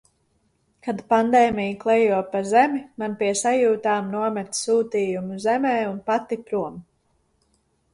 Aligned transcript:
Kad 0.87 1.03
pandēmija 1.11 1.75
klejo 1.83 2.23
pa 2.33 2.41
zemi, 2.53 2.81
man 3.03 3.15
pie 3.21 3.31
sajūtām 3.45 4.11
nomet 4.17 4.61
sūtījumu 4.65 5.43
zemē 5.49 5.79
un 5.95 6.05
pati 6.13 6.45
prom. 6.51 6.87